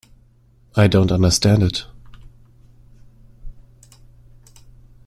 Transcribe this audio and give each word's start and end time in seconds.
I 0.75 0.87
don't 0.87 1.11
understand 1.11 1.61
it. 1.61 1.85